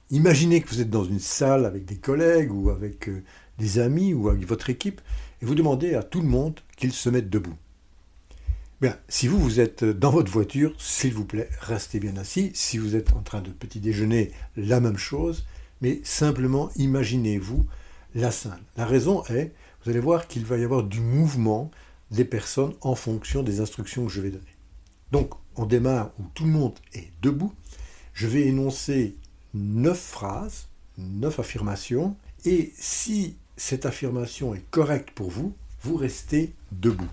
imaginez 0.10 0.62
que 0.62 0.70
vous 0.70 0.82
êtes 0.82 0.90
dans 0.90 1.04
une 1.04 1.20
salle 1.20 1.66
avec 1.66 1.86
des 1.86 1.98
collègues 1.98 2.52
ou 2.52 2.72
avec 2.72 3.08
euh, 3.08 3.24
des 3.60 3.80
amis 3.80 4.14
ou 4.14 4.30
avec 4.30 4.46
votre 4.46 4.70
équipe 4.70 5.02
et 5.42 5.46
vous 5.46 5.56
demandez 5.56 5.94
à 5.94 6.04
tout 6.04 6.22
le 6.22 6.28
monde 6.28 6.60
qu'il 6.76 6.92
se 6.92 7.10
mette 7.10 7.30
debout. 7.30 7.56
Bien, 8.82 8.98
si 9.08 9.28
vous, 9.28 9.40
vous 9.40 9.60
êtes 9.62 9.86
dans 9.86 10.12
votre 10.12 10.32
voiture, 10.32 10.74
s'il 10.80 11.14
vous 11.14 11.24
plaît, 11.24 11.50
restez 11.62 12.00
bien 12.00 12.18
assis. 12.18 12.52
Si 12.54 12.78
vous 12.78 12.96
êtes 12.96 13.14
en 13.14 13.22
train 13.22 13.42
de 13.42 13.52
petit 13.52 13.80
déjeuner, 13.80 14.32
la 14.58 14.82
même 14.82 14.98
chose. 14.98 15.46
Mais 15.82 16.02
simplement, 16.04 16.70
imaginez-vous 16.76 17.66
la. 18.16 18.32
La 18.78 18.86
raison 18.86 19.24
est, 19.26 19.54
vous 19.84 19.92
allez 19.92 20.00
voir 20.00 20.28
qu'il 20.28 20.46
va 20.46 20.58
y 20.58 20.64
avoir 20.64 20.84
du 20.84 21.02
mouvement 21.02 21.70
des 22.12 22.26
personnes 22.26 22.74
en 22.82 22.96
fonction 22.96 23.44
des 23.44 23.60
instructions 23.60 24.06
que 24.06 24.12
je 24.12 24.22
vais 24.22 24.32
donner. 24.32 24.44
Donc, 25.12 25.34
on 25.56 25.66
démarre 25.66 26.12
où 26.20 26.24
tout 26.34 26.46
le 26.46 26.52
monde 26.52 26.78
est 26.94 27.12
debout. 27.22 27.54
Je 28.14 28.28
vais 28.28 28.48
énoncer 28.48 29.16
neuf 29.54 30.00
phrases, 30.00 30.68
neuf 30.98 31.40
affirmations, 31.40 32.16
et 32.46 32.74
si 32.78 33.38
cette 33.58 33.86
affirmation 33.86 34.56
est 34.56 34.64
correcte 34.72 35.12
pour 35.12 35.30
vous, 35.30 35.54
vous 35.82 35.96
restez 35.96 36.54
debout. 36.72 37.10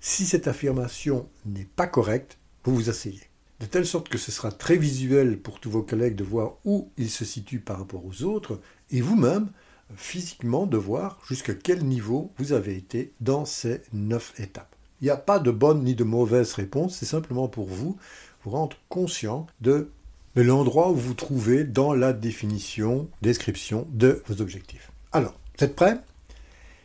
Si 0.00 0.26
cette 0.26 0.48
affirmation 0.48 1.28
n'est 1.44 1.68
pas 1.76 1.86
correcte, 1.86 2.38
vous 2.64 2.74
vous 2.74 2.90
asseyez. 2.90 3.22
De 3.60 3.66
telle 3.66 3.86
sorte 3.86 4.08
que 4.08 4.18
ce 4.18 4.30
sera 4.30 4.52
très 4.52 4.76
visuel 4.76 5.38
pour 5.38 5.60
tous 5.60 5.70
vos 5.70 5.82
collègues 5.82 6.16
de 6.16 6.24
voir 6.24 6.54
où 6.64 6.90
ils 6.98 7.10
se 7.10 7.24
situent 7.24 7.60
par 7.60 7.78
rapport 7.78 8.04
aux 8.04 8.22
autres, 8.22 8.60
et 8.90 9.00
vous-même, 9.00 9.50
physiquement, 9.94 10.66
de 10.66 10.76
voir 10.76 11.18
jusqu'à 11.28 11.54
quel 11.54 11.84
niveau 11.84 12.32
vous 12.38 12.52
avez 12.52 12.76
été 12.76 13.12
dans 13.20 13.44
ces 13.44 13.82
neuf 13.92 14.32
étapes. 14.38 14.74
Il 15.00 15.04
n'y 15.04 15.10
a 15.10 15.16
pas 15.16 15.38
de 15.38 15.50
bonne 15.50 15.84
ni 15.84 15.94
de 15.94 16.04
mauvaise 16.04 16.54
réponse, 16.54 16.96
c'est 16.96 17.06
simplement 17.06 17.48
pour 17.48 17.66
vous 17.66 17.96
vous 18.44 18.50
rendre 18.50 18.76
conscient 18.88 19.46
de, 19.60 19.90
l'endroit 20.36 20.90
où 20.90 20.94
vous 20.94 21.08
vous 21.08 21.14
trouvez 21.14 21.64
dans 21.64 21.94
la 21.94 22.12
définition, 22.12 23.08
description 23.22 23.86
de 23.90 24.22
vos 24.26 24.40
objectifs. 24.40 24.90
Alors, 25.12 25.38
vous 25.58 25.64
êtes 25.64 25.74
prêts? 25.74 25.98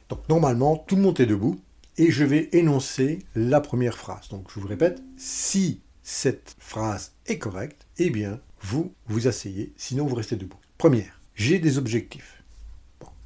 Donc 0.10 0.27
normalement, 0.29 0.77
tout 0.77 0.96
le 0.96 1.01
monde 1.01 1.20
est 1.20 1.25
debout 1.25 1.60
et 1.98 2.12
je 2.12 2.24
vais 2.24 2.50
énoncer 2.53 3.20
la 3.36 3.62
première 3.62 3.98
phrase. 3.98 4.29
Donc 4.29 4.48
je 4.53 4.60
vous 4.60 4.67
répète, 4.67 5.01
si 5.17 5.81
cette 6.03 6.55
phrase 6.60 7.13
est 7.27 7.38
correcte, 7.38 7.86
eh 7.98 8.10
bien, 8.10 8.39
vous 8.62 8.93
vous 9.08 9.27
asseyez, 9.27 9.74
sinon 9.77 10.05
vous 10.05 10.15
restez 10.15 10.36
debout. 10.36 10.60
Première, 10.77 11.22
j'ai 11.36 11.60
des 11.60 11.77
objectifs. 11.77 12.40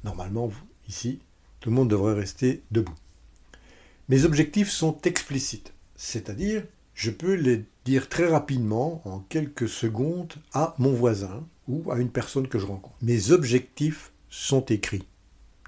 Normalement, 0.06 0.50
ici, 0.88 1.18
tout 1.60 1.68
le 1.68 1.74
monde 1.74 1.90
devrait 1.90 2.14
rester 2.14 2.62
debout. 2.70 2.94
Mes 4.08 4.24
objectifs 4.24 4.70
sont 4.70 4.96
explicites, 5.02 5.74
c'est-à-dire 5.96 6.62
je 6.94 7.10
peux 7.10 7.34
les 7.34 7.64
dire 7.84 8.08
très 8.08 8.26
rapidement, 8.26 9.02
en 9.04 9.18
quelques 9.18 9.68
secondes, 9.68 10.32
à 10.54 10.74
mon 10.78 10.92
voisin 10.92 11.44
ou 11.68 11.90
à 11.90 11.98
une 11.98 12.08
personne 12.08 12.48
que 12.48 12.58
je 12.58 12.66
rencontre. 12.66 12.96
Mes 13.02 13.32
objectifs 13.32 14.12
sont 14.30 14.64
écrits. 14.66 15.04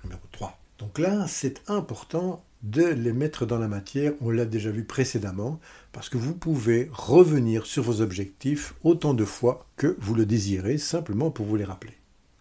Numéro 0.04 0.22
3. 0.32 0.58
Donc 0.78 0.98
là, 0.98 1.26
c'est 1.28 1.68
important 1.68 2.42
de 2.62 2.84
les 2.84 3.12
mettre 3.12 3.44
dans 3.44 3.58
la 3.58 3.68
matière, 3.68 4.12
on 4.20 4.30
l'a 4.30 4.44
déjà 4.44 4.70
vu 4.70 4.84
précédemment, 4.84 5.60
parce 5.92 6.08
que 6.08 6.16
vous 6.16 6.34
pouvez 6.34 6.88
revenir 6.92 7.66
sur 7.66 7.82
vos 7.82 8.00
objectifs 8.00 8.74
autant 8.82 9.14
de 9.14 9.24
fois 9.24 9.66
que 9.76 9.96
vous 10.00 10.14
le 10.14 10.26
désirez, 10.26 10.78
simplement 10.78 11.30
pour 11.30 11.46
vous 11.46 11.56
les 11.56 11.64
rappeler. 11.64 11.94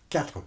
4. 0.10 0.44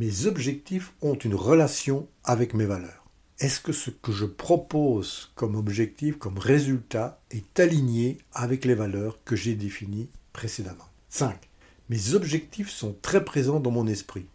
Mes 0.00 0.26
objectifs 0.26 0.92
ont 1.02 1.16
une 1.16 1.34
relation 1.34 2.06
avec 2.22 2.54
mes 2.54 2.66
valeurs. 2.66 3.04
Est-ce 3.40 3.58
que 3.58 3.72
ce 3.72 3.90
que 3.90 4.12
je 4.12 4.26
propose 4.26 5.32
comme 5.34 5.56
objectif, 5.56 6.18
comme 6.18 6.38
résultat, 6.38 7.20
est 7.32 7.58
aligné 7.58 8.18
avec 8.32 8.64
les 8.64 8.76
valeurs 8.76 9.18
que 9.24 9.34
j'ai 9.34 9.56
définies 9.56 10.08
précédemment? 10.32 10.86
5. 11.08 11.36
Mes 11.88 12.14
objectifs 12.14 12.70
sont 12.70 12.94
très 13.02 13.24
présents 13.24 13.58
dans 13.58 13.72
mon 13.72 13.88
esprit. 13.88 14.26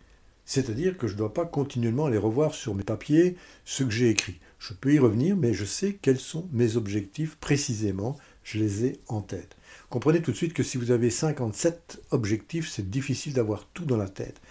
C'est-à-dire 0.43 0.97
que 0.97 1.07
je 1.07 1.13
ne 1.13 1.19
dois 1.19 1.33
pas 1.33 1.45
continuellement 1.45 2.07
aller 2.07 2.17
revoir 2.17 2.53
sur 2.53 2.75
mes 2.75 2.83
papiers 2.83 3.37
ce 3.63 3.85
que 3.85 3.91
j'ai 3.91 4.09
écrit. 4.09 4.41
Je 4.59 4.73
peux 4.73 4.93
y 4.93 4.99
revenir, 4.99 5.37
mais 5.37 5.53
je 5.53 5.63
sais 5.63 5.97
quels 6.01 6.19
sont 6.19 6.49
mes 6.51 6.75
objectifs 6.75 7.37
précisément. 7.37 8.17
Je 8.43 8.59
les 8.59 8.83
ai 8.83 8.99
en 9.07 9.21
tête. 9.21 9.55
Comprenez 9.89 10.21
tout 10.21 10.31
de 10.31 10.35
suite 10.35 10.53
que 10.53 10.63
si 10.63 10.75
vous 10.75 10.91
avez 10.91 11.09
57 11.09 12.01
objectifs, 12.11 12.69
c'est 12.69 12.89
difficile 12.89 13.31
d'avoir 13.31 13.65
tout 13.73 13.85
dans 13.85 13.95
la 13.95 14.09
tête. 14.09 14.41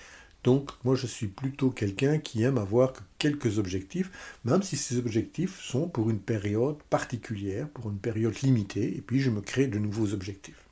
Donc 0.45 0.71
moi 0.85 0.97
je 0.97 1.07
suis 1.07 1.29
plutôt 1.29 1.71
quelqu'un 1.71 2.19
qui 2.19 2.43
aime 2.43 2.59
avoir 2.59 2.93
quelques 3.19 3.59
objectifs, 3.59 4.11
même 4.45 4.63
si 4.63 4.77
ces 4.77 4.99
objectifs 4.99 5.61
sont 5.61 5.89
pour 5.89 6.11
une 6.11 6.19
période 6.19 6.83
particulière, 6.91 7.69
pour 7.69 7.91
une 7.91 7.99
période 7.99 8.39
limitée, 8.43 8.97
et 8.97 9.01
puis 9.01 9.21
je 9.21 9.31
me 9.31 9.41
crée 9.41 9.69
de 9.69 9.79
nouveaux 9.79 10.13
objectifs. 10.13 10.67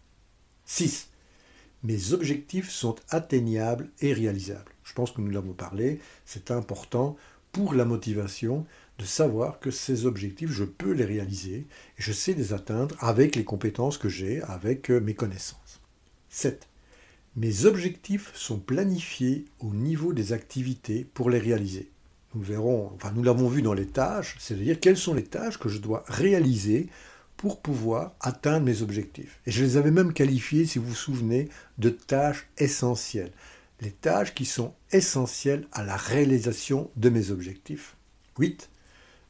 6. 0.66 1.08
Mes 1.82 2.12
objectifs 2.12 2.70
sont 2.70 2.96
atteignables 3.08 3.88
et 4.00 4.12
réalisables. 4.12 4.72
Je 4.84 4.92
pense 4.92 5.12
que 5.12 5.20
nous 5.20 5.30
l'avons 5.30 5.54
parlé, 5.54 6.00
c'est 6.26 6.50
important 6.50 7.16
pour 7.52 7.74
la 7.74 7.84
motivation 7.84 8.66
de 8.98 9.04
savoir 9.04 9.60
que 9.60 9.70
ces 9.70 10.04
objectifs, 10.04 10.50
je 10.50 10.64
peux 10.64 10.92
les 10.92 11.04
réaliser 11.04 11.56
et 11.56 11.66
je 11.98 12.12
sais 12.12 12.34
les 12.34 12.52
atteindre 12.52 12.96
avec 12.98 13.34
les 13.34 13.44
compétences 13.44 13.98
que 13.98 14.08
j'ai, 14.08 14.42
avec 14.42 14.90
euh, 14.90 15.00
mes 15.00 15.14
connaissances. 15.14 15.80
7. 16.28 16.69
Mes 17.36 17.64
objectifs 17.64 18.32
sont 18.34 18.58
planifiés 18.58 19.44
au 19.60 19.72
niveau 19.72 20.12
des 20.12 20.32
activités 20.32 21.06
pour 21.14 21.30
les 21.30 21.38
réaliser. 21.38 21.88
Nous 22.34 22.42
verrons, 22.42 22.90
enfin 22.94 23.12
nous 23.14 23.22
l'avons 23.22 23.48
vu 23.48 23.62
dans 23.62 23.72
les 23.72 23.86
tâches, 23.86 24.36
c'est-à-dire 24.40 24.80
quelles 24.80 24.96
sont 24.96 25.14
les 25.14 25.24
tâches 25.24 25.58
que 25.58 25.68
je 25.68 25.78
dois 25.78 26.02
réaliser 26.08 26.88
pour 27.36 27.60
pouvoir 27.60 28.14
atteindre 28.20 28.66
mes 28.66 28.82
objectifs. 28.82 29.40
Et 29.46 29.52
je 29.52 29.64
les 29.64 29.76
avais 29.76 29.92
même 29.92 30.12
qualifiées, 30.12 30.66
si 30.66 30.78
vous 30.78 30.88
vous 30.88 30.94
souvenez, 30.94 31.48
de 31.78 31.90
tâches 31.90 32.48
essentielles. 32.58 33.32
Les 33.80 33.92
tâches 33.92 34.34
qui 34.34 34.44
sont 34.44 34.74
essentielles 34.92 35.66
à 35.72 35.84
la 35.84 35.96
réalisation 35.96 36.90
de 36.96 37.08
mes 37.10 37.30
objectifs. 37.30 37.96
8. 38.38 38.68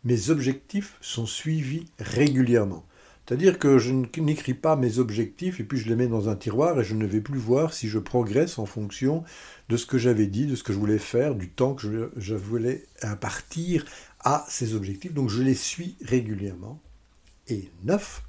Mes 0.05 0.31
objectifs 0.31 0.97
sont 1.03 1.27
suivis 1.27 1.87
régulièrement. 1.99 2.85
C'est-à-dire 3.31 3.61
que 3.61 3.79
je 3.79 3.93
n'écris 3.93 4.55
pas 4.55 4.75
mes 4.75 4.99
objectifs 4.99 5.61
et 5.61 5.63
puis 5.63 5.79
je 5.79 5.89
les 5.89 5.95
mets 5.95 6.09
dans 6.09 6.29
un 6.29 6.35
tiroir 6.35 6.81
et 6.81 6.85
je 6.85 6.97
ne 6.97 7.07
vais 7.07 7.21
plus 7.21 7.39
voir 7.39 7.73
si 7.73 7.89
je 7.89 8.01
progresse 8.01 8.59
en 8.59 8.67
fonction 8.67 9.23
de 9.69 9.77
ce 9.77 9.87
que 9.87 9.99
j'avais 9.99 10.27
dit, 10.27 10.47
de 10.47 10.57
ce 10.57 10.65
que 10.65 10.73
je 10.73 10.79
voulais 10.81 10.99
faire, 10.99 11.37
du 11.37 11.49
temps 11.49 11.75
que 11.75 12.11
je, 12.17 12.35
voulais 12.35 12.89
impartir 13.03 13.85
à 14.19 14.45
ces 14.49 14.75
objectifs. 14.75 15.15
Donc 15.15 15.29
je 15.29 15.43
les 15.43 15.55
suis 15.55 15.95
régulièrement. 16.03 16.83
Et 17.47 17.71
neuf, 17.85 18.25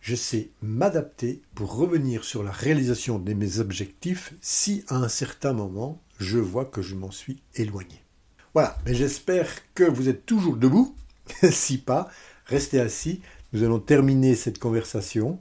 je 0.00 0.16
sais 0.16 0.50
m'adapter 0.62 1.42
pour 1.54 1.76
revenir 1.76 2.24
sur 2.24 2.42
la 2.42 2.50
réalisation 2.50 3.20
de 3.20 3.32
mes 3.34 3.60
objectifs 3.60 4.34
si 4.40 4.82
à 4.88 4.96
un 4.96 5.08
certain 5.08 5.52
moment 5.52 6.02
je 6.18 6.38
vois 6.38 6.64
que 6.64 6.82
je 6.82 6.96
m'en 6.96 7.12
suis 7.12 7.40
éloigné. 7.54 8.02
Voilà, 8.54 8.76
mais 8.84 8.94
j'espère 8.94 9.48
que 9.74 9.84
vous 9.84 10.08
êtes 10.08 10.26
toujours 10.26 10.56
debout. 10.56 10.96
si 11.52 11.78
pas, 11.78 12.10
restez 12.46 12.80
assis 12.80 13.20
nous 13.52 13.62
allons 13.62 13.80
terminer 13.80 14.34
cette 14.34 14.58
conversation 14.58 15.38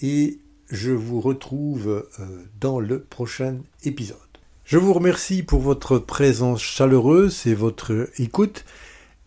et 0.00 0.38
je 0.70 0.92
vous 0.92 1.20
retrouve 1.20 2.06
euh, 2.20 2.44
dans 2.60 2.80
le 2.80 3.02
prochain 3.02 3.58
épisode. 3.84 4.16
Je 4.64 4.78
vous 4.78 4.92
remercie 4.92 5.42
pour 5.42 5.60
votre 5.60 5.98
présence 5.98 6.62
chaleureuse 6.62 7.46
et 7.46 7.54
votre 7.54 8.10
écoute 8.18 8.64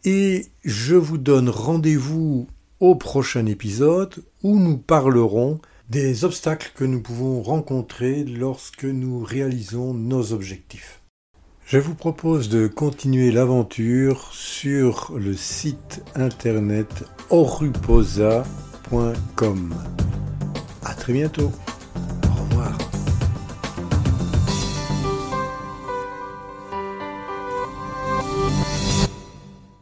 et 0.04 0.46
je 0.64 0.96
vous 0.96 1.18
donne 1.18 1.50
rendez-vous 1.50 2.48
au 2.80 2.96
prochain 2.96 3.46
épisode 3.46 4.24
où 4.44 4.60
nous 4.60 4.78
parlerons 4.78 5.60
des 5.90 6.24
obstacles 6.26 6.72
que 6.76 6.86
nous 6.86 7.02
pouvons 7.02 7.42
rencontrer 7.42 8.24
lorsque 8.24 8.86
nous 8.86 9.20
réalisons 9.24 9.94
nos 9.94 10.32
objectifs. 10.32 11.01
Je 11.66 11.78
vous 11.78 11.96
propose 11.96 12.50
de 12.50 12.68
continuer 12.68 13.32
l'aventure 13.32 14.30
sur 14.34 15.14
le 15.18 15.34
site 15.34 16.04
internet 16.16 17.06
oruposa.com. 17.30 18.44
À 20.84 20.94
très 20.94 21.14
bientôt. 21.14 21.52